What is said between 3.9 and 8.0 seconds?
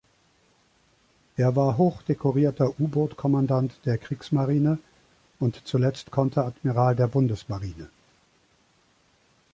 Kriegsmarine und zuletzt Konteradmiral der Bundesmarine.